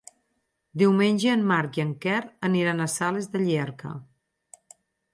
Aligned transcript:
Diumenge 0.81 1.29
en 1.35 1.43
Marc 1.51 1.79
i 1.81 1.85
en 1.85 1.93
Quer 2.07 2.17
aniran 2.51 2.83
a 2.87 2.91
Sales 2.97 3.31
de 3.37 3.47
Llierca. 3.47 3.97